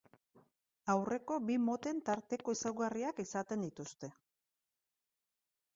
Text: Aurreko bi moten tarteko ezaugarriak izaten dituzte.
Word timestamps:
Aurreko 0.93 1.37
bi 1.49 1.57
moten 1.65 2.01
tarteko 2.09 2.57
ezaugarriak 2.59 3.23
izaten 3.27 3.69
dituzte. 3.69 4.13